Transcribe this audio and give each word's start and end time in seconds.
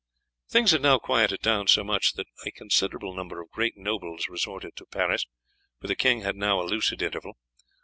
Things 0.49 0.71
had 0.71 0.81
now 0.81 0.97
quieted 0.97 1.41
down 1.43 1.67
so 1.67 1.83
much 1.83 2.13
that 2.13 2.25
a 2.43 2.49
considerable 2.49 3.13
number 3.13 3.39
of 3.39 3.51
great 3.51 3.77
nobles 3.77 4.27
resorted 4.29 4.75
to 4.77 4.87
Paris, 4.87 5.27
for 5.79 5.85
the 5.85 5.95
king 5.95 6.21
had 6.21 6.35
now 6.35 6.59
a 6.59 6.65
lucid 6.65 7.03
interval. 7.03 7.37